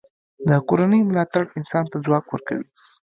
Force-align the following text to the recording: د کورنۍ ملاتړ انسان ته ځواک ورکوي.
د 0.49 0.51
کورنۍ 0.67 1.01
ملاتړ 1.09 1.43
انسان 1.57 1.83
ته 1.91 1.97
ځواک 2.05 2.25
ورکوي. 2.29 2.67